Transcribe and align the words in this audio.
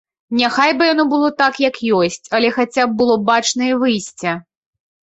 Няхай 0.37 0.71
бы 0.79 0.87
яно 0.93 1.05
было 1.11 1.29
так, 1.43 1.53
як 1.67 1.79
ёсць, 1.99 2.19
але 2.39 2.47
хаця 2.59 2.83
б 2.87 2.91
было 3.05 3.21
бачнае 3.33 3.73
выйсце. 3.87 4.39